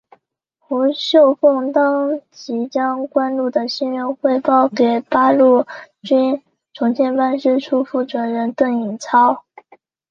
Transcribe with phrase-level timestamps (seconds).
[0.57, 5.67] 胡绣凤当即将关露的心愿汇报给八路
[6.01, 6.41] 军
[6.73, 9.43] 重庆办事处负责人邓颖超。